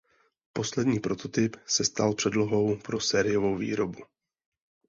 [0.53, 4.01] Poslední prototyp se stal předlohou pro sériovou výrobu.